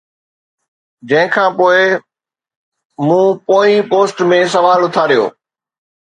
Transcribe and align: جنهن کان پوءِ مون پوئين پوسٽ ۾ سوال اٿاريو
جنهن 1.09 1.29
کان 1.33 1.49
پوءِ 1.57 1.79
مون 3.07 3.25
پوئين 3.47 3.79
پوسٽ 3.89 4.17
۾ 4.35 4.39
سوال 4.55 4.79
اٿاريو 4.87 5.25